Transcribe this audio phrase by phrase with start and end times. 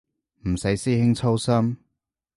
[0.49, 1.77] 唔使師兄操心